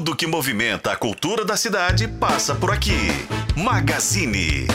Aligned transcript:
Tudo 0.00 0.16
que 0.16 0.26
movimenta 0.26 0.92
a 0.92 0.96
cultura 0.96 1.44
da 1.44 1.58
cidade 1.58 2.08
passa 2.08 2.54
por 2.54 2.70
aqui. 2.70 2.96
Magazine. 3.54 4.66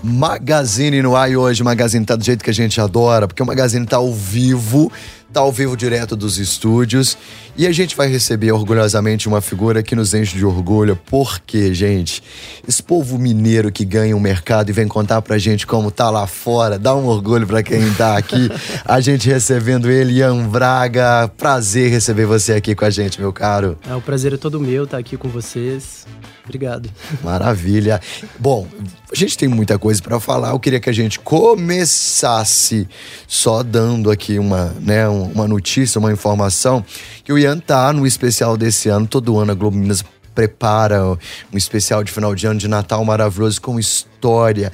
Magazine 0.00 1.02
no 1.02 1.16
ar 1.16 1.28
hoje 1.28 1.64
Magazine 1.64 2.06
tá 2.06 2.14
do 2.14 2.22
jeito 2.22 2.44
que 2.44 2.50
a 2.50 2.54
gente 2.54 2.80
adora, 2.80 3.26
porque 3.26 3.42
o 3.42 3.46
Magazine 3.46 3.84
tá 3.84 3.96
ao 3.96 4.14
vivo, 4.14 4.92
tá 5.32 5.40
ao 5.40 5.50
vivo 5.50 5.76
direto 5.76 6.14
dos 6.14 6.38
estúdios 6.38 7.18
e 7.58 7.66
a 7.66 7.72
gente 7.72 7.96
vai 7.96 8.06
receber 8.06 8.52
orgulhosamente 8.52 9.26
uma 9.26 9.40
figura 9.40 9.82
que 9.82 9.96
nos 9.96 10.14
enche 10.14 10.36
de 10.38 10.46
orgulho, 10.46 10.96
porque, 11.06 11.74
gente, 11.74 12.22
esse 12.66 12.80
povo 12.80 13.18
mineiro 13.18 13.72
que 13.72 13.84
ganha 13.84 14.14
o 14.14 14.18
um 14.20 14.22
mercado 14.22 14.70
e 14.70 14.72
vem 14.72 14.86
contar 14.86 15.20
pra 15.22 15.38
gente 15.38 15.66
como 15.66 15.90
tá 15.90 16.08
lá 16.08 16.24
fora, 16.28 16.78
dá 16.78 16.94
um 16.94 17.06
orgulho 17.06 17.48
pra 17.48 17.60
quem 17.60 17.92
tá 17.94 18.16
aqui, 18.16 18.48
a 18.84 19.00
gente 19.00 19.28
recebendo 19.28 19.90
ele, 19.90 20.20
Ian 20.20 20.46
Braga, 20.46 21.26
prazer 21.36 21.90
receber 21.90 22.26
você 22.26 22.52
aqui 22.52 22.76
com 22.76 22.84
a 22.84 22.90
gente, 22.90 23.20
meu 23.20 23.32
caro. 23.32 23.76
É, 23.90 23.94
o 23.96 24.00
prazer 24.00 24.34
é 24.34 24.36
todo 24.36 24.60
meu 24.60 24.84
estar 24.84 24.98
aqui 24.98 25.16
com 25.16 25.28
vocês. 25.28 26.06
Obrigado. 26.48 26.90
Maravilha. 27.22 28.00
Bom, 28.38 28.66
a 29.12 29.14
gente 29.14 29.36
tem 29.36 29.48
muita 29.48 29.78
coisa 29.78 30.02
para 30.02 30.18
falar. 30.18 30.50
Eu 30.50 30.58
queria 30.58 30.80
que 30.80 30.88
a 30.88 30.92
gente 30.94 31.20
começasse 31.20 32.88
só 33.26 33.62
dando 33.62 34.10
aqui 34.10 34.38
uma, 34.38 34.74
né, 34.80 35.06
uma 35.08 35.46
notícia, 35.46 35.98
uma 35.98 36.10
informação 36.10 36.82
que 37.22 37.30
o 37.30 37.38
Ian 37.38 37.47
tá 37.56 37.92
no 37.92 38.06
especial 38.06 38.56
desse 38.56 38.88
ano. 38.88 39.06
Todo 39.06 39.38
ano 39.38 39.52
a 39.52 39.54
Globo 39.54 39.76
Minas 39.76 40.04
prepara 40.34 41.04
um 41.04 41.56
especial 41.56 42.04
de 42.04 42.12
final 42.12 42.34
de 42.34 42.46
ano 42.46 42.60
de 42.60 42.68
Natal 42.68 43.04
maravilhoso 43.04 43.60
com 43.60 43.78
história 43.78 44.70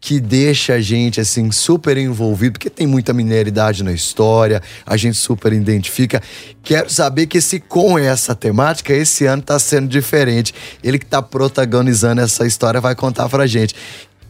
que 0.00 0.20
deixa 0.20 0.74
a 0.74 0.80
gente 0.80 1.20
assim 1.20 1.50
super 1.50 1.96
envolvido, 1.96 2.52
porque 2.52 2.70
tem 2.70 2.86
muita 2.86 3.12
mineridade 3.12 3.82
na 3.82 3.92
história, 3.92 4.62
a 4.86 4.96
gente 4.96 5.16
super 5.16 5.52
identifica. 5.52 6.22
Quero 6.62 6.88
saber 6.88 7.26
que 7.26 7.40
se 7.40 7.58
com 7.58 7.98
essa 7.98 8.34
temática 8.34 8.92
esse 8.92 9.26
ano 9.26 9.42
tá 9.42 9.58
sendo 9.58 9.88
diferente. 9.88 10.54
Ele 10.82 10.98
que 10.98 11.06
tá 11.06 11.20
protagonizando 11.20 12.20
essa 12.20 12.46
história 12.46 12.80
vai 12.80 12.94
contar 12.94 13.28
pra 13.28 13.46
gente. 13.46 13.74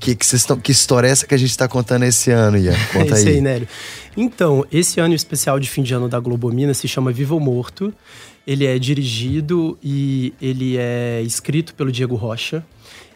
Que, 0.00 0.14
que, 0.14 0.24
estão, 0.24 0.58
que 0.58 0.70
história 0.70 1.08
é 1.08 1.10
essa 1.10 1.26
que 1.26 1.34
a 1.34 1.38
gente 1.38 1.50
está 1.50 1.66
contando 1.66 2.04
esse 2.04 2.30
ano, 2.30 2.56
Ian? 2.56 2.74
Conta 2.92 3.14
é 3.14 3.18
isso 3.18 3.28
aí. 3.28 3.34
aí, 3.34 3.40
Nélio. 3.40 3.68
Então, 4.16 4.64
esse 4.70 5.00
ano 5.00 5.14
especial 5.14 5.58
de 5.58 5.68
fim 5.68 5.82
de 5.82 5.94
ano 5.94 6.08
da 6.08 6.18
Globomina 6.20 6.72
se 6.74 6.86
chama 6.86 7.12
Viva 7.12 7.34
ou 7.34 7.40
Morto. 7.40 7.92
Ele 8.46 8.64
é 8.64 8.78
dirigido 8.78 9.78
e 9.82 10.32
ele 10.40 10.76
é 10.78 11.20
escrito 11.22 11.74
pelo 11.74 11.92
Diego 11.92 12.14
Rocha. 12.14 12.64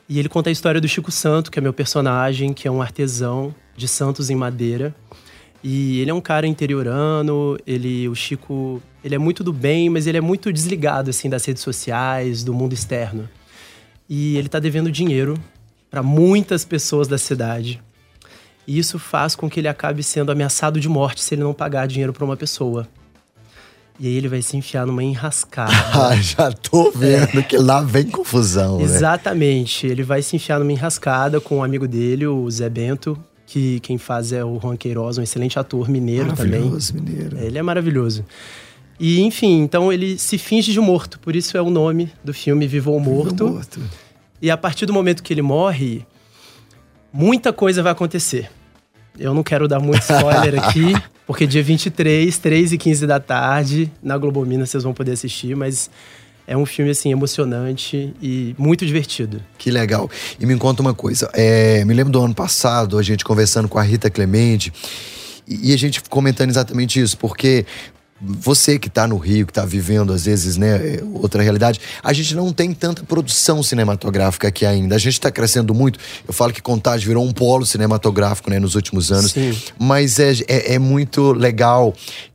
E 0.09 0.19
ele 0.19 0.29
conta 0.29 0.51
a 0.51 0.53
história 0.53 0.81
do 0.81 0.89
Chico 0.89 1.11
Santo, 1.11 1.51
que 1.51 1.59
é 1.59 1.63
meu 1.63 1.73
personagem, 1.73 2.53
que 2.53 2.69
é 2.69 2.71
um 2.71 2.83
artesão 2.83 3.55
de 3.77 3.89
santos 3.89 4.29
em 4.29 4.37
madeira. 4.37 4.95
E 5.65 6.01
ele 6.01 6.11
é 6.11 6.15
um 6.15 6.21
cara 6.21 6.47
interiorano, 6.47 7.57
ele, 7.67 8.09
o 8.09 8.15
Chico, 8.15 8.83
ele 9.03 9.15
é 9.15 9.19
muito 9.19 9.45
do 9.45 9.53
bem, 9.53 9.89
mas 9.89 10.07
ele 10.07 10.19
é 10.19 10.21
muito 10.21 10.53
desligado 10.53 11.09
assim 11.09 11.31
das 11.31 11.45
redes 11.45 11.63
sociais, 11.63 12.43
do 12.43 12.53
mundo 12.53 12.73
externo. 12.73 13.29
E 14.09 14.37
ele 14.37 14.49
tá 14.49 14.59
devendo 14.59 14.91
dinheiro 14.91 15.39
para 15.93 16.03
muitas 16.03 16.65
pessoas 16.65 17.07
da 17.07 17.19
cidade. 17.19 17.83
E 18.67 18.79
isso 18.79 18.99
faz 18.99 19.37
com 19.37 19.51
que 19.51 19.61
ele 19.61 19.69
acabe 19.69 20.03
sendo 20.03 20.33
ameaçado 20.33 20.81
de 20.81 20.89
morte 20.89 21.21
se 21.21 21.35
ele 21.35 21.43
não 21.43 21.53
pagar 21.53 21.87
dinheiro 21.87 22.15
para 22.15 22.25
uma 22.25 22.37
pessoa. 22.37 22.89
E 24.01 24.07
aí 24.07 24.15
ele 24.15 24.27
vai 24.27 24.41
se 24.41 24.57
enfiar 24.57 24.87
numa 24.87 25.05
enrascada. 25.05 25.71
Ah, 25.93 26.17
já 26.17 26.51
tô 26.51 26.91
vendo 26.91 27.41
é. 27.41 27.43
que 27.43 27.59
lá 27.59 27.83
vem 27.83 28.07
confusão. 28.07 28.79
Né? 28.79 28.85
Exatamente. 28.85 29.87
Né? 29.87 29.93
Ele 29.93 30.03
vai 30.03 30.23
se 30.23 30.35
enfiar 30.35 30.59
numa 30.59 30.73
enrascada 30.73 31.43
com 31.43 31.59
um 31.59 31.63
amigo 31.63 31.87
dele, 31.87 32.27
o 32.27 32.51
Zé 32.51 32.71
Bento, 32.71 33.23
que 33.45 33.79
quem 33.81 33.99
faz 33.99 34.33
é 34.33 34.43
o 34.43 34.59
Juan 34.59 34.79
Queiroz, 34.79 35.19
um 35.19 35.23
excelente 35.23 35.59
ator 35.59 35.91
mineiro 35.91 36.29
maravilhoso, 36.29 36.95
também. 36.95 37.13
mineiro. 37.13 37.39
Ele 37.39 37.59
é 37.59 37.63
maravilhoso. 37.63 38.25
E, 38.99 39.21
enfim, 39.21 39.61
então 39.61 39.93
ele 39.93 40.17
se 40.17 40.39
finge 40.39 40.73
de 40.73 40.81
morto, 40.81 41.21
por 41.21 41.37
isso 41.37 41.55
é 41.55 41.61
o 41.61 41.69
nome 41.69 42.11
do 42.25 42.33
filme 42.33 42.67
Vivo 42.67 42.93
ou 42.93 43.01
Morto. 43.01 43.45
Vivo 43.45 43.51
morto. 43.57 43.81
E 44.43 44.51
a 44.51 44.57
partir 44.57 44.87
do 44.87 44.93
momento 44.93 45.23
que 45.23 45.33
ele 45.33 45.41
morre, 45.41 46.05
muita 47.13 47.53
coisa 47.53 47.81
vai 47.81 47.93
acontecer. 47.93 48.51
Eu 49.17 49.33
não 49.33 49.45
quero 49.45 49.69
dar 49.69 49.79
muito 49.79 50.03
spoiler 50.03 50.59
aqui, 50.61 50.95
porque 51.25 51.47
dia 51.47 51.63
23, 51.63 52.37
3 52.37 52.73
e 52.73 52.79
15 52.79 53.07
da 53.07 53.21
tarde, 53.21 53.89
na 54.03 54.19
Globo 54.19 54.45
Minas 54.45 54.71
vocês 54.71 54.83
vão 54.83 54.93
poder 54.93 55.13
assistir, 55.13 55.55
mas 55.55 55.89
é 56.45 56.57
um 56.57 56.67
filme, 56.67 56.91
assim, 56.91 57.13
emocionante 57.13 58.13
e 58.21 58.53
muito 58.59 58.85
divertido. 58.85 59.41
Que 59.57 59.71
legal. 59.71 60.11
E 60.41 60.45
me 60.45 60.59
conta 60.59 60.83
uma 60.83 60.93
coisa. 60.93 61.31
É, 61.33 61.85
me 61.85 61.95
lembro 61.95 62.13
do 62.13 62.21
ano 62.21 62.35
passado, 62.35 62.99
a 62.99 63.03
gente 63.03 63.25
conversando 63.25 63.69
com 63.69 63.79
a 63.79 63.83
Rita 63.83 64.11
Clemente, 64.11 64.73
e 65.47 65.73
a 65.73 65.77
gente 65.77 66.03
comentando 66.09 66.51
exatamente 66.51 67.01
isso, 67.01 67.17
porque 67.17 67.65
você 68.23 68.79
que 68.79 68.89
está 68.89 69.07
no 69.07 69.17
Rio, 69.17 69.47
que 69.47 69.51
está 69.51 69.65
vivendo 69.65 70.13
às 70.13 70.25
vezes, 70.25 70.57
né, 70.57 71.01
outra 71.15 71.43
realidade, 71.43 71.81
a 72.03 72.13
gente 72.13 72.35
não 72.35 72.53
tem 72.53 72.73
tanta 72.73 73.03
produção 73.03 73.63
cinematográfica 73.63 74.49
aqui 74.49 74.65
ainda. 74.65 74.95
A 74.95 74.99
gente 74.99 75.15
está 75.15 75.31
crescendo 75.31 75.75
muito. 75.75 75.99
Eu 76.27 76.33
falo 76.33 76.53
que 76.53 76.63
Contagem 76.63 77.07
virou 77.07 77.25
um 77.25 77.33
polo 77.33 77.67
cinematográfico, 77.67 78.49
né, 78.51 78.61
nos 78.61 78.75
últimos 78.75 79.11
anos. 79.11 79.33
Sim. 79.33 79.57
Mas 79.79 80.19
é, 80.19 80.33
é, 80.47 80.75
é 80.75 80.79
muito 80.79 81.33
legal 81.33 81.93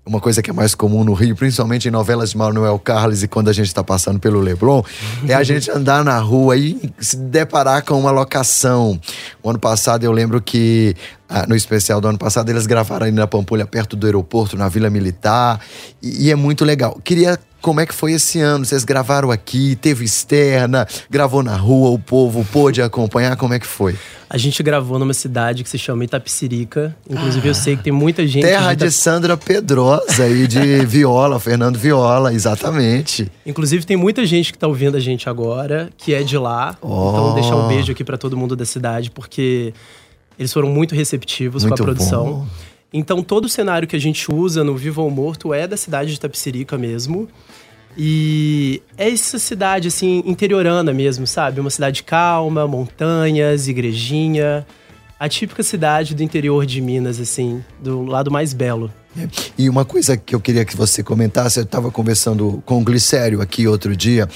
uma 0.07 0.21
coisa 0.21 0.41
que 0.41 0.49
é 0.49 0.53
mais 0.53 0.73
comum 0.73 1.03
no 1.03 1.13
Rio, 1.13 1.35
principalmente 1.35 1.87
em 1.87 1.91
novelas 1.91 2.31
de 2.31 2.37
Manuel 2.37 2.79
Carlos 2.79 3.23
e 3.23 3.27
quando 3.27 3.49
a 3.49 3.53
gente 3.53 3.67
está 3.67 3.83
passando 3.83 4.19
pelo 4.19 4.39
Leblon, 4.39 4.81
é 5.27 5.33
a 5.33 5.43
gente 5.43 5.69
andar 5.69 6.03
na 6.03 6.17
rua 6.17 6.55
e 6.55 6.79
se 6.99 7.17
deparar 7.17 7.83
com 7.83 7.99
uma 7.99 8.11
locação. 8.11 8.99
O 9.43 9.49
ano 9.49 9.59
passado 9.59 10.05
eu 10.05 10.11
lembro 10.11 10.41
que 10.41 10.95
ah, 11.29 11.45
no 11.47 11.55
especial 11.55 11.99
do 11.99 12.07
ano 12.07 12.17
passado 12.17 12.49
eles 12.49 12.65
gravaram 12.65 13.05
ali 13.05 13.15
na 13.15 13.27
Pampulha, 13.27 13.65
perto 13.65 13.95
do 13.95 14.05
aeroporto, 14.05 14.55
na 14.55 14.67
Vila 14.69 14.89
Militar, 14.89 15.59
e, 16.01 16.27
e 16.27 16.31
é 16.31 16.35
muito 16.35 16.63
legal. 16.63 16.99
Queria 17.03 17.38
como 17.61 17.81
é 17.81 17.85
que 17.85 17.93
foi 17.93 18.13
esse 18.13 18.39
ano? 18.39 18.63
Vocês 18.63 18.85
gravaram 18.85 19.31
aqui, 19.31 19.75
teve 19.75 20.05
externa, 20.05 20.88
gravou 21.09 21.43
na 21.43 21.55
rua, 21.55 21.89
o 21.89 21.99
povo 21.99 22.45
pôde 22.45 22.81
acompanhar, 22.81 23.35
como 23.35 23.53
é 23.53 23.59
que 23.59 23.67
foi? 23.67 23.95
A 24.29 24.38
gente 24.38 24.61
gravou 24.61 24.99
numa 24.99 25.13
cidade 25.13 25.63
que 25.63 25.69
se 25.69 25.77
chama 25.77 26.03
Itapicirica. 26.03 26.95
Inclusive, 27.09 27.47
ah, 27.47 27.51
eu 27.51 27.55
sei 27.55 27.75
que 27.75 27.83
tem 27.83 27.94
muita 27.94 28.27
gente. 28.27 28.44
Terra 28.44 28.73
de, 28.73 28.83
Itap... 28.83 28.89
de 28.89 28.91
Sandra 28.91 29.38
Pedrosa 29.38 30.27
e 30.27 30.47
de 30.47 30.59
Viola, 30.85 31.39
Fernando 31.39 31.77
Viola, 31.77 32.33
exatamente. 32.33 33.29
Inclusive, 33.45 33.85
tem 33.85 33.97
muita 33.97 34.25
gente 34.25 34.51
que 34.51 34.59
tá 34.59 34.67
ouvindo 34.67 34.95
a 34.95 34.99
gente 34.99 35.27
agora, 35.29 35.89
que 35.97 36.13
é 36.13 36.23
de 36.23 36.38
lá. 36.38 36.77
Oh. 36.81 37.09
Então, 37.09 37.33
deixar 37.35 37.55
um 37.55 37.67
beijo 37.67 37.91
aqui 37.91 38.03
para 38.03 38.17
todo 38.17 38.38
mundo 38.38 38.55
da 38.55 38.65
cidade, 38.65 39.09
porque 39.11 39.73
eles 40.37 40.53
foram 40.53 40.69
muito 40.69 40.93
receptivos 40.93 41.63
muito 41.63 41.75
com 41.75 41.83
a 41.83 41.85
produção. 41.85 42.25
Bom. 42.25 42.47
Então, 42.93 43.21
todo 43.21 43.45
o 43.45 43.49
cenário 43.49 43.87
que 43.87 43.95
a 43.95 43.99
gente 43.99 44.31
usa 44.31 44.63
no 44.63 44.75
Vivo 44.75 45.01
ou 45.01 45.09
Morto 45.09 45.53
é 45.53 45.67
da 45.67 45.75
cidade 45.75 46.11
de 46.11 46.17
Itapicirica 46.17 46.77
mesmo. 46.77 47.27
E 47.97 48.81
é 48.97 49.09
essa 49.09 49.39
cidade, 49.39 49.87
assim, 49.87 50.23
interiorana 50.25 50.93
mesmo, 50.93 51.25
sabe? 51.25 51.59
Uma 51.59 51.69
cidade 51.69 52.03
calma, 52.03 52.67
montanhas, 52.67 53.67
igrejinha. 53.67 54.65
A 55.19 55.27
típica 55.27 55.63
cidade 55.63 56.13
do 56.13 56.21
interior 56.21 56.65
de 56.65 56.79
Minas, 56.79 57.19
assim, 57.19 57.63
do 57.81 58.03
lado 58.03 58.29
mais 58.29 58.53
belo. 58.53 58.93
E 59.57 59.69
uma 59.69 59.85
coisa 59.85 60.16
que 60.17 60.35
eu 60.35 60.39
queria 60.39 60.66
que 60.66 60.75
você 60.75 61.01
comentasse, 61.03 61.59
eu 61.59 61.63
estava 61.63 61.89
conversando 61.89 62.61
com 62.66 62.81
o 62.81 62.83
Glicério 62.83 63.41
aqui 63.41 63.67
outro 63.67 63.95
dia, 63.95 64.28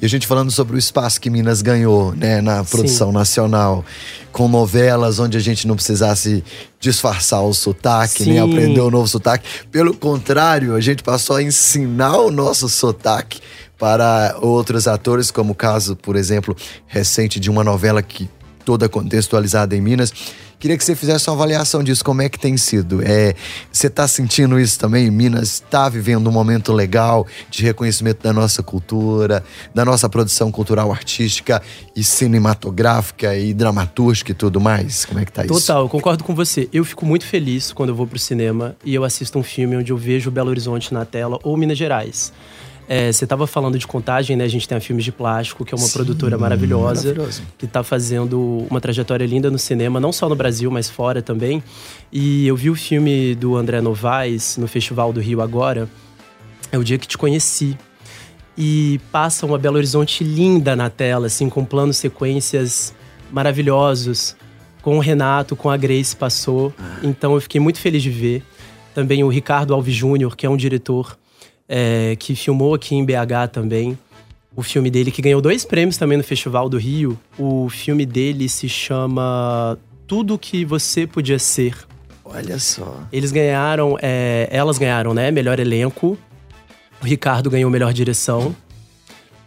e 0.00 0.06
a 0.06 0.08
gente 0.08 0.26
falando 0.26 0.50
sobre 0.50 0.76
o 0.76 0.78
espaço 0.78 1.20
que 1.20 1.28
Minas 1.28 1.60
ganhou, 1.60 2.14
né, 2.14 2.40
na 2.40 2.62
produção 2.62 3.08
Sim. 3.08 3.14
nacional, 3.14 3.84
com 4.30 4.46
novelas 4.46 5.18
onde 5.18 5.36
a 5.36 5.40
gente 5.40 5.66
não 5.66 5.74
precisasse 5.74 6.44
disfarçar 6.78 7.42
o 7.42 7.52
sotaque, 7.52 8.22
Sim. 8.24 8.30
nem 8.30 8.38
aprender 8.38 8.80
o 8.80 8.90
novo 8.90 9.08
sotaque. 9.08 9.44
Pelo 9.72 9.94
contrário, 9.94 10.74
a 10.76 10.80
gente 10.80 11.02
passou 11.02 11.36
a 11.36 11.42
ensinar 11.42 12.16
o 12.18 12.30
nosso 12.30 12.68
sotaque 12.68 13.40
para 13.78 14.36
outros 14.40 14.86
atores, 14.86 15.30
como 15.30 15.52
o 15.52 15.56
caso, 15.56 15.96
por 15.96 16.16
exemplo, 16.16 16.56
recente 16.86 17.40
de 17.40 17.50
uma 17.50 17.64
novela 17.64 18.02
que 18.02 18.28
toda 18.64 18.88
contextualizada 18.88 19.74
em 19.74 19.80
Minas 19.80 20.12
Queria 20.58 20.76
que 20.76 20.84
você 20.84 20.96
fizesse 20.96 21.30
uma 21.30 21.36
avaliação 21.36 21.84
disso, 21.84 22.04
como 22.04 22.20
é 22.20 22.28
que 22.28 22.38
tem 22.38 22.56
sido. 22.56 23.00
É, 23.02 23.34
você 23.72 23.86
está 23.86 24.08
sentindo 24.08 24.58
isso 24.58 24.76
também? 24.76 25.08
Minas 25.08 25.54
está 25.54 25.88
vivendo 25.88 26.28
um 26.28 26.32
momento 26.32 26.72
legal 26.72 27.24
de 27.48 27.62
reconhecimento 27.62 28.22
da 28.22 28.32
nossa 28.32 28.60
cultura, 28.60 29.44
da 29.72 29.84
nossa 29.84 30.08
produção 30.08 30.50
cultural, 30.50 30.90
artística 30.90 31.62
e 31.94 32.02
cinematográfica 32.02 33.36
e 33.36 33.54
dramatúrgica 33.54 34.32
e 34.32 34.34
tudo 34.34 34.60
mais? 34.60 35.04
Como 35.04 35.20
é 35.20 35.24
que 35.24 35.32
tá 35.32 35.42
Total, 35.42 35.56
isso? 35.56 35.66
Total, 35.66 35.82
eu 35.82 35.88
concordo 35.88 36.24
com 36.24 36.34
você. 36.34 36.68
Eu 36.72 36.84
fico 36.84 37.06
muito 37.06 37.24
feliz 37.24 37.72
quando 37.72 37.90
eu 37.90 37.94
vou 37.94 38.06
pro 38.06 38.18
cinema 38.18 38.74
e 38.84 38.94
eu 38.94 39.04
assisto 39.04 39.38
um 39.38 39.44
filme 39.44 39.76
onde 39.76 39.92
eu 39.92 39.96
vejo 39.96 40.28
Belo 40.28 40.50
Horizonte 40.50 40.92
na 40.92 41.04
tela 41.04 41.38
ou 41.44 41.56
Minas 41.56 41.78
Gerais. 41.78 42.32
É, 42.88 43.12
você 43.12 43.24
estava 43.24 43.46
falando 43.46 43.78
de 43.78 43.86
contagem, 43.86 44.34
né? 44.34 44.44
A 44.44 44.48
gente 44.48 44.66
tem 44.66 44.78
a 44.78 44.80
Filmes 44.80 45.04
de 45.04 45.12
Plástico, 45.12 45.62
que 45.62 45.74
é 45.74 45.76
uma 45.76 45.86
Sim, 45.86 45.92
produtora 45.92 46.38
maravilhosa, 46.38 47.14
que 47.58 47.66
está 47.66 47.82
fazendo 47.82 48.66
uma 48.70 48.80
trajetória 48.80 49.26
linda 49.26 49.50
no 49.50 49.58
cinema, 49.58 50.00
não 50.00 50.10
só 50.10 50.26
no 50.26 50.34
Brasil, 50.34 50.70
mas 50.70 50.88
fora 50.88 51.20
também. 51.20 51.62
E 52.10 52.46
eu 52.46 52.56
vi 52.56 52.70
o 52.70 52.74
filme 52.74 53.34
do 53.34 53.56
André 53.56 53.82
Novaes 53.82 54.56
no 54.56 54.66
Festival 54.66 55.12
do 55.12 55.20
Rio 55.20 55.42
agora. 55.42 55.86
É 56.72 56.78
o 56.78 56.84
dia 56.84 56.96
que 56.96 57.06
te 57.06 57.18
conheci. 57.18 57.76
E 58.56 58.98
passa 59.12 59.44
uma 59.44 59.58
Belo 59.58 59.76
Horizonte 59.76 60.24
linda 60.24 60.74
na 60.74 60.88
tela, 60.88 61.26
assim, 61.26 61.50
com 61.50 61.66
planos 61.66 61.98
sequências 61.98 62.94
maravilhosos. 63.30 64.34
Com 64.80 64.96
o 64.96 65.00
Renato, 65.00 65.54
com 65.54 65.68
a 65.68 65.76
Grace 65.76 66.16
passou. 66.16 66.72
Ah. 66.78 67.00
Então 67.02 67.34
eu 67.34 67.40
fiquei 67.42 67.60
muito 67.60 67.78
feliz 67.78 68.02
de 68.02 68.10
ver. 68.10 68.42
Também 68.94 69.22
o 69.22 69.28
Ricardo 69.28 69.74
Alves 69.74 69.94
Júnior, 69.94 70.34
que 70.34 70.46
é 70.46 70.50
um 70.50 70.56
diretor 70.56 71.18
é, 71.68 72.16
que 72.18 72.34
filmou 72.34 72.74
aqui 72.74 72.94
em 72.94 73.04
BH 73.04 73.52
também. 73.52 73.98
O 74.56 74.62
filme 74.62 74.90
dele, 74.90 75.10
que 75.10 75.22
ganhou 75.22 75.40
dois 75.40 75.64
prêmios 75.64 75.96
também 75.96 76.18
no 76.18 76.24
Festival 76.24 76.68
do 76.68 76.78
Rio. 76.78 77.18
O 77.38 77.68
filme 77.68 78.04
dele 78.04 78.48
se 78.48 78.68
chama 78.68 79.78
Tudo 80.06 80.38
Que 80.38 80.64
Você 80.64 81.06
Podia 81.06 81.38
Ser. 81.38 81.76
Olha 82.24 82.58
só. 82.58 83.00
Eles 83.12 83.30
ganharam, 83.30 83.96
é, 84.02 84.48
elas 84.50 84.78
ganharam, 84.78 85.14
né? 85.14 85.30
Melhor 85.30 85.60
elenco. 85.60 86.18
O 87.00 87.04
Ricardo 87.04 87.48
ganhou 87.48 87.70
melhor 87.70 87.92
direção. 87.92 88.54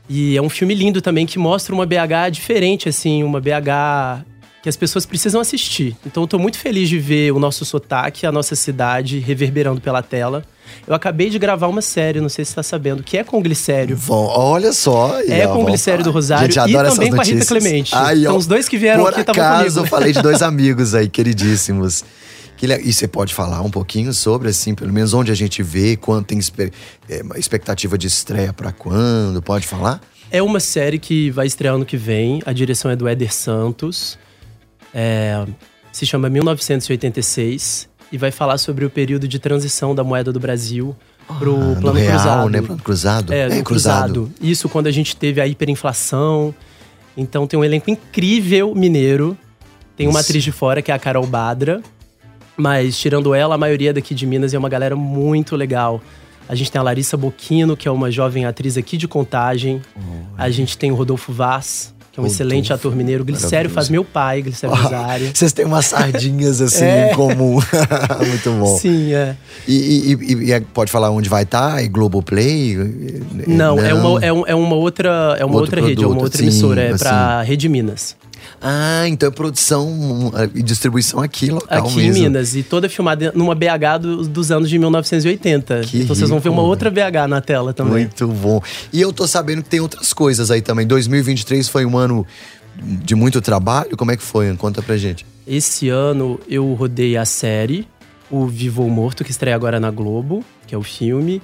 E 0.10 0.38
é 0.38 0.42
um 0.42 0.50
filme 0.50 0.74
lindo 0.74 1.02
também 1.02 1.26
que 1.26 1.38
mostra 1.38 1.74
uma 1.74 1.86
BH 1.86 2.32
diferente, 2.32 2.90
assim, 2.90 3.24
uma 3.24 3.40
BH 3.40 4.26
que 4.62 4.70
as 4.70 4.78
pessoas 4.78 5.06
precisam 5.06 5.42
assistir. 5.42 5.96
Então 6.06 6.24
eu 6.24 6.28
tô 6.28 6.38
muito 6.38 6.58
feliz 6.58 6.88
de 6.88 7.00
ver 7.00 7.32
o 7.32 7.40
nosso 7.40 7.66
sotaque, 7.66 8.26
a 8.26 8.32
nossa 8.32 8.56
cidade 8.56 9.18
reverberando 9.20 9.82
pela 9.82 10.04
tela. 10.04 10.44
Eu 10.88 10.94
acabei 10.94 11.30
de 11.30 11.40
gravar 11.40 11.68
uma 11.68 11.82
série, 11.82 12.22
não 12.22 12.30
sei 12.30 12.46
se 12.46 12.52
você 12.52 12.56
tá 12.56 12.64
sabendo, 12.64 13.04
que 13.04 13.18
é 13.18 13.24
com 13.24 13.40
o 13.40 13.42
Glicério. 13.42 13.98
Bom, 14.06 14.28
olha 14.28 14.72
só. 14.72 15.20
É 15.28 15.48
com 15.48 15.64
o 15.64 15.66
Glicério 15.66 16.04
do 16.04 16.12
Rosário 16.12 16.52
Gente, 16.52 16.70
e 16.70 16.74
também 16.74 17.12
com 17.12 17.22
a 17.22 17.24
Rita. 17.24 17.46
Clemente. 17.46 17.96
Aí, 17.96 18.24
São 18.24 18.36
ó, 18.36 18.38
os 18.38 18.48
dois 18.48 18.70
que 18.70 18.78
vieram 18.78 19.04
Por 19.04 19.12
aqui 19.12 19.22
estavam 19.22 19.44
acaso, 19.44 19.64
comigo. 19.64 19.80
eu 19.80 19.90
falei 19.90 20.14
de 20.14 20.22
dois 20.22 20.42
amigos 20.44 20.94
aí, 20.94 21.10
queridíssimos. 21.10 22.04
E 22.62 22.94
você 22.94 23.08
pode 23.08 23.34
falar 23.34 23.62
um 23.62 23.72
pouquinho 23.72 24.14
sobre, 24.14 24.48
assim, 24.48 24.76
pelo 24.76 24.94
menos 24.94 25.16
onde 25.16 25.32
a 25.32 25.36
gente 25.36 25.64
vê, 25.64 25.98
quando 25.98 26.26
tem 26.26 26.40
é, 27.10 27.22
expectativa 27.36 27.98
de 27.98 28.06
estreia 28.06 28.54
pra 28.54 28.72
quando? 28.72 29.42
Pode 29.42 29.66
falar? 29.66 30.00
É 30.30 30.44
uma 30.44 30.60
série 30.60 31.00
que 31.00 31.32
vai 31.32 31.48
estrear 31.48 31.74
ano 31.74 31.86
que 31.86 31.98
vem. 31.98 32.40
A 32.46 32.54
direção 32.54 32.92
é 32.92 32.96
do 32.96 33.08
Éder 33.08 33.34
Santos. 33.34 34.18
É, 34.94 35.46
se 35.92 36.06
chama 36.06 36.30
1986 36.30 37.90
e 38.12 38.18
vai 38.18 38.32
falar 38.32 38.58
sobre 38.58 38.86
o 38.86 38.90
período 38.90 39.28
de 39.28 39.40
transição 39.40 39.96
da 39.96 40.04
moeda 40.04 40.32
do 40.34 40.40
Brasil 40.40 40.96
pro 41.40 41.56
Ah, 41.56 41.76
plano 41.80 41.94
no 41.94 41.94
real, 41.94 42.12
cruzado. 42.18 42.50
né? 42.50 42.62
Plano 42.62 42.82
cruzado. 42.82 43.34
É, 43.34 43.50
no 43.50 43.64
cruzado. 43.64 44.32
Isso 44.42 44.68
quando 44.68 44.88
a 44.88 44.92
gente 44.92 45.16
teve 45.16 45.40
a 45.40 45.48
hiperinflação. 45.48 46.54
Então 47.16 47.48
tem 47.48 47.60
um 47.60 47.64
elenco 47.64 47.90
incrível 47.90 48.74
mineiro. 48.76 49.38
Tem 49.96 50.08
uma 50.08 50.20
Isso. 50.20 50.30
atriz 50.30 50.44
de 50.44 50.52
fora, 50.52 50.82
que 50.82 50.92
é 50.92 50.94
a 50.94 51.00
Carol 51.00 51.26
Badra. 51.28 51.82
Mas, 52.58 52.98
tirando 53.00 53.34
ela, 53.34 53.56
a 53.56 53.58
maioria 53.58 53.94
daqui 53.94 54.14
de 54.14 54.26
Minas 54.26 54.54
é 54.54 54.58
uma 54.58 54.70
galera 54.70 54.96
muito 54.96 55.56
legal. 55.56 56.02
A 56.50 56.56
gente 56.56 56.72
tem 56.72 56.80
a 56.80 56.84
Larissa 56.84 57.16
Boquino, 57.16 57.78
que 57.78 57.88
é 57.88 57.92
uma 57.92 58.12
jovem 58.12 58.46
atriz 58.46 58.78
aqui 58.78 58.98
de 58.98 59.08
Contagem. 59.08 59.82
A 60.38 60.50
gente 60.50 60.78
tem 60.78 60.92
o 60.92 60.96
Rodolfo 60.96 61.32
Vaz, 61.32 61.94
que 62.12 62.20
é 62.20 62.22
um 62.22 62.24
Rodolfo, 62.24 62.36
excelente 62.44 62.74
ator 62.74 62.96
mineiro. 62.96 63.24
Glicério 63.24 63.70
faz 63.70 63.88
meu 63.90 64.04
pai, 64.04 64.42
Glicério 64.42 64.76
Rosário. 64.76 65.32
Vocês 65.34 65.54
têm 65.54 65.64
umas 65.66 65.86
sardinhas, 65.86 66.60
assim, 66.62 66.84
É. 66.84 67.12
em 67.12 67.16
comum. 67.16 67.60
Muito 68.28 68.52
bom. 68.60 68.78
Sim, 68.78 69.14
é. 69.14 69.36
E, 69.68 69.74
e- 69.74 70.14
e- 70.14 70.46
e 70.48 70.52
é- 70.52 70.60
pode 70.60 70.92
falar 70.92 71.10
onde 71.10 71.30
vai 71.30 71.44
estar? 71.44 71.82
É 71.84 71.88
Globoplay? 71.88 72.76
Não, 73.48 73.80
É, 73.80 73.94
uma, 73.94 74.24
é, 74.26 74.34
um- 74.34 74.44
é 74.48 74.56
uma 74.56 74.76
outra, 74.76 75.36
é 75.40 75.46
uma 75.46 75.56
Outro 75.56 75.78
outra 75.78 75.82
rede, 75.82 76.04
é 76.04 76.08
uma 76.08 76.22
outra 76.22 76.38
sim, 76.38 76.44
emissora. 76.44 76.82
É 76.82 76.90
assim. 76.92 76.98
pra 77.04 77.42
Rede 77.44 77.70
Minas. 77.70 78.16
Ah, 78.62 79.04
então 79.08 79.28
é 79.28 79.32
produção 79.32 80.28
uh, 80.28 80.34
e 80.54 80.62
distribuição 80.62 81.20
aqui 81.22 81.50
local 81.50 81.86
Aqui 81.88 81.96
mesmo. 81.98 82.18
em 82.18 82.22
Minas. 82.24 82.56
E 82.56 82.64
toda 82.64 82.88
filmada 82.90 83.32
numa 83.36 83.56
BH 83.56 83.98
do- 84.02 84.28
dos 84.28 84.52
anos 84.52 84.70
de 84.70 84.78
1980. 84.78 85.82
Que 85.82 86.02
então 86.04 86.16
vocês 86.16 86.30
vão 86.30 86.40
ver 86.40 86.50
uma 86.50 86.62
outra 86.62 86.90
BH 86.92 87.28
na 87.30 87.42
tela 87.42 87.74
também. 87.74 87.94
Muito 88.06 88.28
bom. 88.28 88.62
E 88.94 89.02
eu 89.02 89.12
tô 89.12 89.28
sabendo 89.28 89.64
que 89.64 89.70
tem 89.70 89.80
outras 89.80 90.14
coisas 90.14 90.52
aí 90.52 90.62
também. 90.62 90.86
2023 90.86 91.68
foi 91.70 91.86
um 91.86 91.98
ano 91.98 92.26
de 92.82 93.16
muito 93.16 93.42
trabalho. 93.42 93.96
Como 93.98 94.12
é 94.12 94.18
que 94.18 94.24
foi? 94.24 94.56
Conta 94.58 94.82
pra 94.82 94.98
gente. 94.98 95.26
Esse 95.48 95.90
ano 95.90 96.40
eu 96.48 96.72
rodei 96.74 97.18
a 97.18 97.26
série, 97.26 97.88
o 98.30 98.46
Vivo 98.48 98.84
ou 98.84 98.90
Morto, 98.90 99.24
que 99.24 99.32
estreia 99.32 99.56
agora 99.56 99.80
na 99.80 99.90
Globo, 99.92 100.44
que 100.68 100.74
é 100.76 100.78
o 100.78 100.84
filme. 100.84 101.42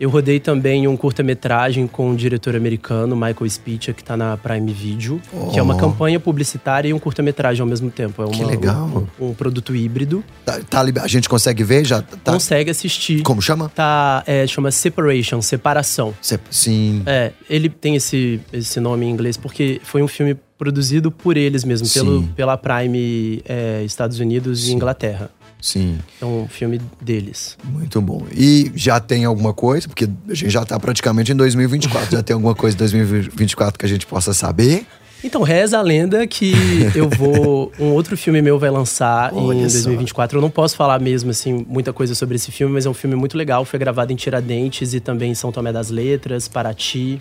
Eu 0.00 0.10
rodei 0.10 0.38
também 0.38 0.86
um 0.86 0.96
curta-metragem 0.96 1.86
com 1.88 2.12
o 2.12 2.16
diretor 2.16 2.54
americano, 2.54 3.16
Michael 3.16 3.48
Spitia, 3.50 3.92
que 3.92 4.04
tá 4.04 4.16
na 4.16 4.36
Prime 4.36 4.72
Video, 4.72 5.20
que 5.52 5.58
é 5.58 5.62
uma 5.62 5.74
Oh. 5.74 5.78
campanha 5.78 6.20
publicitária 6.20 6.88
e 6.88 6.92
um 6.94 6.98
curta-metragem 7.00 7.60
ao 7.60 7.66
mesmo 7.66 7.90
tempo. 7.90 8.22
É 8.22 8.24
uma, 8.26 8.32
Que 8.34 8.44
legal. 8.44 9.08
Um, 9.20 9.30
um 9.30 9.34
produto 9.34 9.74
híbrido. 9.74 10.22
Tá, 10.44 10.60
tá 10.70 10.84
a 11.02 11.06
gente 11.08 11.28
consegue 11.28 11.64
ver? 11.64 11.84
Já 11.84 12.00
tá. 12.00 12.32
Consegue 12.32 12.70
assistir. 12.70 13.22
Como 13.22 13.42
chama? 13.42 13.68
Tá, 13.74 14.22
é, 14.26 14.46
chama 14.46 14.70
Separation, 14.70 15.42
Separação. 15.42 16.14
Cê- 16.22 16.38
sim. 16.48 17.02
É, 17.04 17.32
ele 17.50 17.68
tem 17.68 17.96
esse, 17.96 18.40
esse 18.52 18.78
nome 18.78 19.04
em 19.06 19.10
inglês 19.10 19.36
porque 19.36 19.80
foi 19.82 20.00
um 20.02 20.08
filme 20.08 20.36
produzido 20.56 21.10
por 21.12 21.36
eles 21.36 21.62
mesmo, 21.62 21.88
pelo, 21.88 22.22
pela 22.34 22.56
Prime 22.56 23.40
é, 23.48 23.82
Estados 23.84 24.18
Unidos 24.18 24.64
Sim. 24.64 24.72
e 24.72 24.74
Inglaterra. 24.74 25.30
Sim. 25.60 25.98
Então, 26.16 26.42
um 26.42 26.48
filme 26.48 26.80
deles. 27.00 27.56
Muito 27.64 28.00
bom. 28.00 28.26
E 28.32 28.70
já 28.74 29.00
tem 29.00 29.24
alguma 29.24 29.52
coisa? 29.52 29.88
Porque 29.88 30.08
a 30.28 30.34
gente 30.34 30.50
já 30.50 30.64
tá 30.64 30.78
praticamente 30.78 31.32
em 31.32 31.36
2024. 31.36 32.12
já 32.12 32.22
tem 32.22 32.34
alguma 32.34 32.54
coisa 32.54 32.76
em 32.76 32.78
2024 32.78 33.78
que 33.78 33.84
a 33.84 33.88
gente 33.88 34.06
possa 34.06 34.32
saber? 34.32 34.86
Então, 35.22 35.42
reza 35.42 35.78
a 35.78 35.82
lenda 35.82 36.24
que 36.28 36.52
eu 36.94 37.08
vou. 37.08 37.72
Um 37.78 37.86
outro 37.86 38.16
filme 38.16 38.40
meu 38.40 38.56
vai 38.58 38.70
lançar 38.70 39.32
Olha 39.34 39.56
em 39.56 39.68
só. 39.68 39.74
2024. 39.74 40.38
Eu 40.38 40.42
não 40.42 40.50
posso 40.50 40.76
falar 40.76 41.00
mesmo, 41.00 41.30
assim, 41.30 41.66
muita 41.68 41.92
coisa 41.92 42.14
sobre 42.14 42.36
esse 42.36 42.52
filme, 42.52 42.72
mas 42.72 42.86
é 42.86 42.90
um 42.90 42.94
filme 42.94 43.16
muito 43.16 43.36
legal. 43.36 43.64
Foi 43.64 43.78
gravado 43.78 44.12
em 44.12 44.16
Tiradentes 44.16 44.94
e 44.94 45.00
também 45.00 45.32
em 45.32 45.34
São 45.34 45.50
Tomé 45.50 45.72
das 45.72 45.90
Letras, 45.90 46.46
Paraty. 46.46 47.20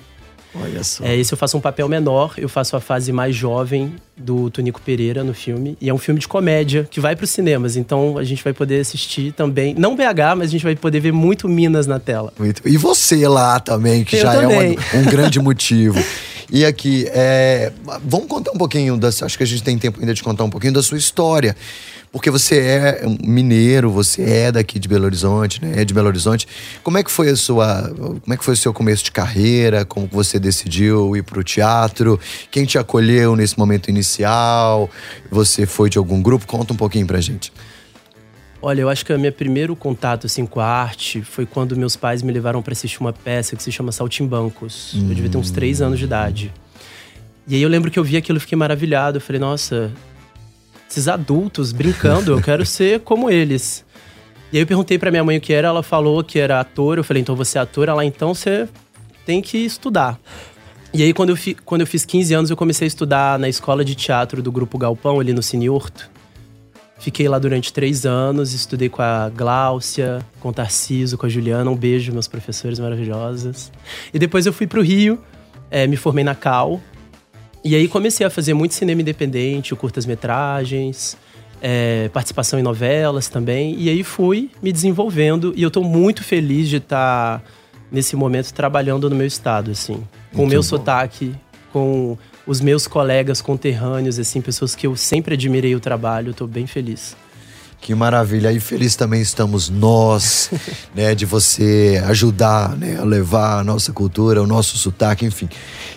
Olha 0.56 0.84
só. 0.84 1.04
É, 1.06 1.16
esse 1.16 1.32
eu 1.34 1.38
faço 1.38 1.58
um 1.58 1.62
papel 1.62 1.88
menor, 1.88 2.34
eu 2.38 2.50
faço 2.50 2.76
a 2.76 2.80
fase 2.80 3.12
mais 3.12 3.36
jovem 3.36 3.94
do 4.16 4.50
Tonico 4.50 4.82
Pereira 4.82 5.24
no 5.24 5.34
filme. 5.34 5.78
E 5.80 5.90
é 5.90 5.94
um 5.94 5.98
filme 5.98 6.20
de 6.20 6.28
comédia 6.28 6.88
que 6.90 7.00
vai 7.00 7.16
para 7.16 7.26
os 7.26 7.30
cinemas, 7.30 7.76
então 7.78 8.18
a 8.18 8.24
gente 8.24 8.44
vai 8.44 8.54
poder 8.54 8.80
assistir 8.80 9.32
também. 9.34 9.76
Não 9.78 9.96
BH, 9.96 10.36
mas 10.38 10.48
a 10.50 10.52
gente 10.52 10.64
vai 10.64 10.76
poder 10.76 11.00
ver 11.00 11.12
muito 11.14 11.48
Minas 11.48 11.86
na 11.86 12.00
tela. 12.00 12.34
Muito. 12.40 12.62
E 12.68 12.76
você 12.78 13.28
lá 13.28 13.60
também, 13.60 14.04
que 14.04 14.16
Eu 14.16 14.22
já 14.22 14.34
também. 14.34 14.76
é 14.92 14.96
uma- 14.98 15.02
um 15.02 15.10
grande 15.10 15.40
motivo. 15.40 15.98
E 16.50 16.66
aqui, 16.66 17.06
é, 17.10 17.74
vamos 18.06 18.28
contar 18.28 18.52
um 18.52 18.58
pouquinho, 18.58 18.98
da, 18.98 19.10
acho 19.10 19.38
que 19.38 19.44
a 19.44 19.48
gente 19.48 19.64
tem 19.64 19.78
tempo 19.78 20.00
ainda 20.00 20.14
de 20.14 20.24
contar 20.24 20.46
um 20.46 20.50
pouquinho 20.50 20.74
da 20.74 20.82
sua 20.82 20.98
história. 20.98 21.56
Porque 22.10 22.32
você 22.32 22.58
é 22.60 23.02
mineiro, 23.22 23.92
você 23.92 24.24
é 24.24 24.52
daqui 24.52 24.80
de 24.80 24.88
Belo 24.88 25.06
Horizonte, 25.06 25.62
né? 25.62 25.82
É 25.82 25.86
de 25.86 25.94
Belo 25.94 26.08
Horizonte. 26.08 26.48
Como 26.82 26.98
é 26.98 27.04
que 27.04 27.12
foi 27.12 27.30
a 27.30 27.36
sua, 27.36 27.94
como 27.94 28.34
é 28.34 28.38
que 28.38 28.46
foi 28.46 28.54
o 28.54 28.58
seu 28.58 28.74
começo 28.74 29.04
de 29.04 29.12
carreira? 29.12 29.84
Como 29.84 30.08
você 30.10 30.40
decidiu 30.40 31.18
ir 31.18 31.24
para 31.24 31.38
o 31.38 31.44
teatro? 31.44 32.18
Quem 32.50 32.66
te 32.66 32.78
acolheu 32.78 33.36
nesse 33.36 33.60
momento 33.60 33.90
inicial? 33.90 34.90
Você 35.30 35.66
foi 35.66 35.90
de 35.90 35.98
algum 35.98 36.22
grupo? 36.22 36.48
Conta 36.48 36.72
um 36.72 36.78
pouquinho 36.78 37.06
pra 37.06 37.20
gente. 37.20 37.52
Olha, 38.62 38.82
eu 38.82 38.90
acho 38.90 39.06
que 39.06 39.14
o 39.14 39.20
meu 39.20 39.32
primeiro 39.32 39.76
contato 39.76 40.26
assim, 40.26 40.46
com 40.46 40.60
a 40.60 40.66
arte 40.66 41.22
foi 41.22 41.46
quando 41.46 41.78
meus 41.78 41.96
pais 41.96 42.24
me 42.24 42.32
levaram 42.32 42.62
para 42.62 42.74
assistir 42.74 43.00
uma 43.00 43.14
peça 43.14 43.56
que 43.56 43.62
se 43.62 43.72
chama 43.72 43.92
Saltimbancos. 43.92 44.94
Eu 44.96 45.14
devia 45.14 45.30
ter 45.30 45.38
uns 45.38 45.52
três 45.52 45.82
anos 45.82 46.00
de 46.00 46.06
idade. 46.06 46.52
E 47.48 47.56
aí 47.56 47.62
eu 47.62 47.70
lembro 47.70 47.92
que 47.92 48.00
eu 48.00 48.04
vi 48.04 48.18
aquilo 48.18 48.38
e 48.38 48.42
fiquei 48.42 48.58
maravilhado. 48.58 49.18
Eu 49.18 49.22
falei, 49.22 49.40
nossa, 49.40 49.92
esses 50.90 51.08
adultos 51.08 51.72
brincando, 51.72 52.32
eu 52.32 52.42
quero 52.42 52.66
ser 52.66 53.02
como 53.02 53.30
eles. 53.30 53.86
E 54.52 54.58
aí 54.58 54.64
eu 54.64 54.68
perguntei 54.68 54.98
pra 54.98 55.12
minha 55.12 55.24
mãe 55.24 55.38
o 55.38 55.42
que 55.42 55.54
era, 55.54 55.68
ela 55.68 55.84
falou 55.84 56.24
que 56.24 56.40
era 56.40 56.60
ator. 56.60 56.98
Eu 56.98 57.04
falei, 57.04 57.22
então 57.22 57.36
você 57.36 57.60
é 57.60 57.62
ator? 57.62 57.88
Ela, 57.88 58.04
então 58.04 58.34
você 58.34 58.68
tem 59.26 59.40
que 59.40 59.58
estudar. 59.60 60.20
E 60.94 61.04
aí 61.04 61.14
quando 61.14 61.30
eu, 61.30 61.36
fi, 61.36 61.54
quando 61.54 61.82
eu 61.82 61.88
fiz 61.88 62.04
15 62.06 62.34
anos, 62.34 62.50
eu 62.50 62.58
comecei 62.58 62.86
a 62.86 62.90
estudar 62.90 63.38
na 63.38 63.48
escola 63.48 63.86
de 63.86 63.94
teatro 63.94 64.42
do 64.42 64.52
Grupo 64.52 64.78
Galpão, 64.78 65.20
ali 65.20 65.32
no 65.32 65.44
Cine 65.44 65.70
Horto. 65.70 66.10
Fiquei 67.00 67.28
lá 67.28 67.38
durante 67.38 67.72
três 67.72 68.06
anos, 68.06 68.54
estudei 68.54 68.90
com 68.90 69.02
a 69.02 69.30
Gláucia, 69.30 70.20
com 70.40 70.50
o 70.50 70.54
Tarciso, 70.54 71.18
com 71.18 71.26
a 71.26 71.30
Juliana. 71.30 71.70
Um 71.70 71.76
beijo, 71.76 72.12
meus 72.12 72.28
professores 72.28 72.80
maravilhosos. 72.80 73.72
E 74.14 74.18
depois 74.18 74.46
eu 74.46 74.54
fui 74.54 74.66
pro 74.66 74.82
Rio, 74.82 75.20
eh, 75.70 75.86
me 75.86 75.96
formei 75.96 76.24
na 76.24 76.34
Cal. 76.34 76.82
E 77.64 77.76
aí 77.76 77.88
comecei 77.88 78.26
a 78.26 78.30
fazer 78.30 78.54
muito 78.54 78.74
cinema 78.74 79.02
independente, 79.02 79.76
curtas-metragens, 79.76 81.18
eh, 81.62 82.10
participação 82.14 82.60
em 82.60 82.64
novelas 82.64 83.28
também. 83.28 83.76
E 83.78 83.90
aí 83.90 84.04
fui 84.04 84.50
me 84.62 84.72
desenvolvendo 84.72 85.54
e 85.56 85.62
eu 85.62 85.70
tô 85.70 85.84
muito 85.84 86.24
feliz 86.24 86.68
de 86.68 86.78
estar 86.78 87.44
nesse 87.92 88.16
momento 88.16 88.52
trabalhando 88.54 89.10
no 89.10 89.16
meu 89.16 89.28
estado, 89.28 89.72
assim. 89.72 90.04
Com 90.34 90.46
o 90.46 90.48
meu 90.48 90.60
bom. 90.60 90.64
sotaque, 90.64 91.34
com 91.72 92.18
os 92.48 92.62
meus 92.62 92.88
colegas 92.88 93.42
conterrâneos, 93.42 94.18
assim, 94.18 94.42
pessoas 94.42 94.74
que 94.74 94.88
eu 94.88 94.96
sempre 94.96 95.36
admirei 95.36 95.76
o 95.76 95.80
trabalho, 95.80 96.34
tô 96.34 96.48
bem 96.48 96.66
feliz. 96.66 97.16
Que 97.80 97.94
maravilha. 97.94 98.52
E 98.52 98.60
feliz 98.60 98.96
também 98.96 99.22
estamos 99.22 99.70
nós, 99.70 100.50
né, 100.96 101.14
de 101.14 101.26
você 101.26 102.02
ajudar, 102.08 102.76
né, 102.76 102.98
a 103.00 103.04
levar 103.04 103.60
a 103.60 103.64
nossa 103.64 103.94
cultura, 103.94 104.42
o 104.42 104.48
nosso 104.48 104.78
sotaque, 104.78 105.26
enfim. 105.26 105.48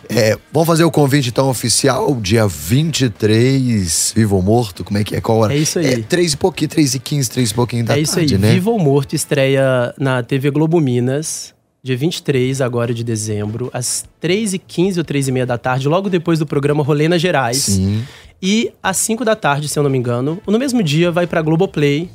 É, 0.08 0.36
vamos 0.52 0.66
fazer 0.66 0.84
o 0.84 0.90
convite 0.90 1.30
então 1.30 1.48
oficial, 1.48 2.14
dia 2.20 2.46
23, 2.46 4.12
Vivo 4.14 4.36
ou 4.36 4.42
Morto, 4.42 4.84
como 4.84 4.98
é 4.98 5.04
que 5.04 5.16
é? 5.16 5.20
Qual 5.20 5.38
hora? 5.38 5.54
É 5.54 5.56
isso 5.56 5.78
aí. 5.78 5.94
É, 5.94 5.98
3 5.98 6.32
e 6.32 6.36
pouquinho, 6.36 6.68
3 6.68 6.94
e 6.96 6.98
15, 6.98 7.30
3 7.30 7.50
e 7.50 7.54
pouquinho 7.54 7.84
da 7.84 7.96
é 7.96 8.00
isso 8.00 8.14
tarde, 8.14 8.34
aí. 8.34 8.40
né? 8.40 8.52
Vivo 8.52 8.72
ou 8.72 8.78
Morto 8.78 9.14
estreia 9.14 9.94
na 9.98 10.22
TV 10.22 10.50
Globo 10.50 10.80
Minas, 10.80 11.54
dia 11.82 11.96
23 11.96 12.60
agora 12.60 12.92
de 12.92 13.02
dezembro, 13.02 13.70
às 13.72 14.04
3h15 14.22 14.98
ou 14.98 15.04
3h30 15.04 15.46
da 15.46 15.58
tarde, 15.58 15.88
logo 15.88 16.10
depois 16.10 16.38
do 16.38 16.46
programa 16.46 16.82
Rolê 16.82 17.08
nas 17.08 17.22
Gerais. 17.22 17.56
Sim. 17.56 18.04
E 18.42 18.72
às 18.82 18.96
5 18.98 19.24
da 19.24 19.34
tarde, 19.34 19.68
se 19.68 19.78
eu 19.78 19.82
não 19.82 19.90
me 19.90 19.98
engano, 19.98 20.40
no 20.46 20.58
mesmo 20.58 20.82
dia 20.82 21.10
vai 21.10 21.26
pra 21.26 21.42
Globoplay 21.42 22.08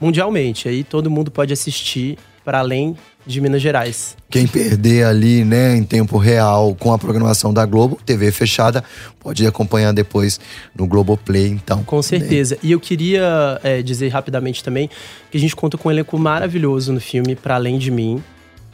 mundialmente. 0.00 0.68
Aí 0.68 0.84
todo 0.84 1.10
mundo 1.10 1.30
pode 1.30 1.52
assistir 1.52 2.18
para 2.44 2.58
além 2.58 2.96
de 3.26 3.40
Minas 3.40 3.62
Gerais. 3.62 4.16
Quem 4.28 4.46
perder 4.46 5.06
ali, 5.06 5.44
né, 5.44 5.74
em 5.74 5.82
tempo 5.82 6.18
real 6.18 6.74
com 6.74 6.92
a 6.92 6.98
programação 6.98 7.54
da 7.54 7.64
Globo, 7.64 7.98
TV 8.04 8.30
fechada, 8.30 8.84
pode 9.18 9.46
acompanhar 9.46 9.92
depois 9.92 10.38
no 10.76 10.86
Globoplay, 10.86 11.48
então. 11.48 11.82
Com 11.84 12.02
certeza. 12.02 12.56
Né? 12.56 12.60
E 12.64 12.72
eu 12.72 12.80
queria 12.80 13.58
é, 13.62 13.80
dizer 13.80 14.08
rapidamente 14.08 14.62
também 14.62 14.90
que 15.30 15.38
a 15.38 15.40
gente 15.40 15.56
conta 15.56 15.78
com 15.78 15.88
um 15.88 15.92
elenco 15.92 16.18
maravilhoso 16.18 16.92
no 16.92 17.00
filme, 17.00 17.34
para 17.34 17.54
além 17.54 17.78
de 17.78 17.90
mim. 17.90 18.22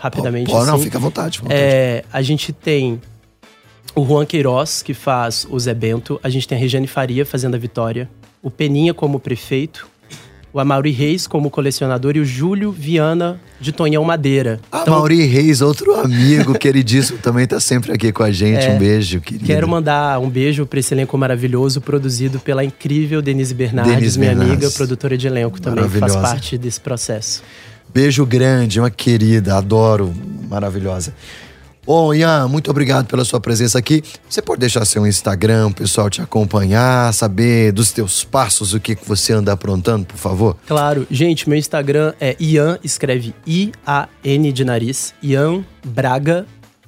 Rapidamente. 0.00 0.50
Oh, 0.50 0.56
assim. 0.56 0.70
não, 0.70 0.78
fica 0.78 0.98
à 0.98 1.00
vontade. 1.00 1.38
À 1.38 1.42
vontade. 1.42 1.60
É, 1.60 2.04
a 2.12 2.22
gente 2.22 2.52
tem 2.52 3.00
o 3.94 4.04
Juan 4.04 4.24
Queiroz, 4.24 4.82
que 4.82 4.94
faz 4.94 5.46
o 5.48 5.58
Zé 5.60 5.74
Bento. 5.74 6.18
A 6.22 6.28
gente 6.28 6.48
tem 6.48 6.56
a 6.56 6.60
Regiane 6.60 6.86
Faria 6.86 7.24
fazendo 7.24 7.54
a 7.54 7.58
Vitória. 7.58 8.08
O 8.42 8.50
Peninha 8.50 8.94
como 8.94 9.20
prefeito 9.20 9.88
o 10.52 10.58
Amaury 10.58 10.90
Reis 10.90 11.26
como 11.26 11.50
colecionador 11.50 12.16
e 12.16 12.20
o 12.20 12.24
Júlio 12.24 12.72
Viana 12.72 13.40
de 13.60 13.72
Tonhão 13.72 14.02
Madeira. 14.02 14.60
Então, 14.68 14.94
Amaury 14.94 15.24
Reis, 15.24 15.60
outro 15.60 15.94
amigo 15.94 16.58
queridíssimo, 16.58 17.18
também 17.22 17.46
tá 17.46 17.60
sempre 17.60 17.92
aqui 17.92 18.12
com 18.12 18.22
a 18.22 18.32
gente. 18.32 18.64
É, 18.64 18.74
um 18.74 18.78
beijo, 18.78 19.20
querido. 19.20 19.46
Quero 19.46 19.68
mandar 19.68 20.18
um 20.18 20.28
beijo 20.28 20.66
para 20.66 20.80
esse 20.80 20.92
elenco 20.92 21.16
maravilhoso, 21.16 21.80
produzido 21.80 22.40
pela 22.40 22.64
incrível 22.64 23.22
Denise 23.22 23.54
Bernardes, 23.54 23.94
Denise 23.94 24.18
minha 24.18 24.30
Bernardes. 24.30 24.56
amiga, 24.56 24.70
produtora 24.70 25.16
de 25.16 25.26
elenco 25.26 25.60
também, 25.60 25.88
que 25.88 25.98
faz 25.98 26.16
parte 26.16 26.58
desse 26.58 26.80
processo. 26.80 27.42
Beijo 27.92 28.24
grande, 28.24 28.78
uma 28.78 28.90
querida, 28.90 29.56
adoro, 29.56 30.14
maravilhosa. 30.48 31.12
Bom, 31.84 32.14
Ian, 32.14 32.46
muito 32.46 32.70
obrigado 32.70 33.06
pela 33.06 33.24
sua 33.24 33.40
presença 33.40 33.78
aqui. 33.78 34.02
Você 34.28 34.40
pode 34.40 34.60
deixar 34.60 34.84
seu 34.84 35.04
Instagram, 35.06 35.68
o 35.68 35.74
pessoal 35.74 36.08
te 36.08 36.22
acompanhar, 36.22 37.12
saber 37.12 37.72
dos 37.72 37.90
teus 37.90 38.22
passos, 38.22 38.74
o 38.74 38.78
que, 38.78 38.94
que 38.94 39.08
você 39.08 39.32
anda 39.32 39.52
aprontando, 39.52 40.06
por 40.06 40.16
favor? 40.16 40.56
Claro. 40.68 41.04
Gente, 41.10 41.48
meu 41.48 41.58
Instagram 41.58 42.12
é 42.20 42.36
Ian, 42.38 42.78
escreve 42.84 43.34
I-A-N 43.44 44.52
de 44.52 44.64
nariz, 44.64 45.14
Ian 45.20 45.64
Braga 45.84 46.46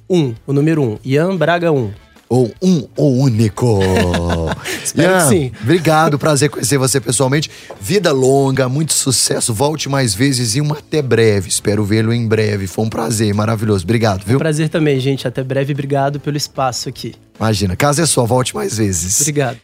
1, 0.09 0.35
o 0.47 0.53
número 0.53 0.81
1. 0.81 0.99
Ian 1.03 1.35
Braga 1.35 1.71
1 1.71 2.02
ou 2.33 2.51
um 2.63 2.87
ou 2.95 3.15
único. 3.19 3.79
Espero 4.83 5.17
que 5.19 5.29
sim. 5.29 5.51
Obrigado, 5.61 6.17
prazer 6.17 6.49
conhecer 6.49 6.79
você 6.79 6.99
pessoalmente. 6.99 7.51
Vida 7.79 8.11
longa, 8.11 8.67
muito 8.67 8.93
sucesso. 8.93 9.53
Volte 9.53 9.87
mais 9.87 10.15
vezes 10.15 10.55
e 10.55 10.61
um 10.61 10.73
até 10.73 10.99
breve. 11.03 11.49
Espero 11.49 11.85
vê-lo 11.85 12.11
em 12.11 12.27
breve. 12.27 12.65
Foi 12.65 12.85
um 12.85 12.89
prazer, 12.89 13.31
maravilhoso. 13.35 13.83
Obrigado, 13.83 14.25
viu? 14.25 14.37
Um 14.37 14.39
prazer 14.39 14.67
também, 14.69 14.99
gente. 14.99 15.27
Até 15.27 15.43
breve. 15.43 15.73
Obrigado 15.73 16.19
pelo 16.19 16.35
espaço 16.35 16.89
aqui. 16.89 17.13
Imagina, 17.39 17.75
casa 17.75 18.01
é 18.01 18.05
sua, 18.07 18.25
volte 18.25 18.55
mais 18.55 18.77
vezes. 18.77 19.21
Obrigado. 19.21 19.63